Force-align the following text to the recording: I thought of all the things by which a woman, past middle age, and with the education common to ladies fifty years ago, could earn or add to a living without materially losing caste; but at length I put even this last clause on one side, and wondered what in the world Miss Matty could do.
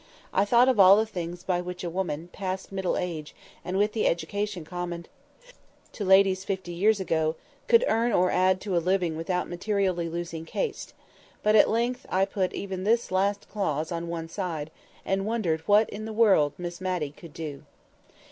I 0.33 0.45
thought 0.45 0.67
of 0.67 0.79
all 0.79 0.97
the 0.97 1.05
things 1.05 1.43
by 1.43 1.61
which 1.61 1.83
a 1.83 1.87
woman, 1.91 2.29
past 2.33 2.71
middle 2.71 2.97
age, 2.97 3.35
and 3.63 3.77
with 3.77 3.93
the 3.93 4.07
education 4.07 4.65
common 4.65 5.05
to 5.91 6.03
ladies 6.03 6.43
fifty 6.43 6.71
years 6.73 6.99
ago, 6.99 7.35
could 7.67 7.85
earn 7.87 8.11
or 8.11 8.31
add 8.31 8.61
to 8.61 8.75
a 8.75 8.79
living 8.79 9.15
without 9.15 9.47
materially 9.47 10.09
losing 10.09 10.43
caste; 10.43 10.95
but 11.43 11.55
at 11.55 11.69
length 11.69 12.07
I 12.09 12.25
put 12.25 12.51
even 12.53 12.83
this 12.83 13.11
last 13.11 13.47
clause 13.47 13.91
on 13.91 14.07
one 14.07 14.27
side, 14.27 14.71
and 15.05 15.23
wondered 15.23 15.61
what 15.67 15.87
in 15.91 16.05
the 16.05 16.13
world 16.13 16.53
Miss 16.57 16.81
Matty 16.81 17.11
could 17.11 17.33
do. 17.35 17.61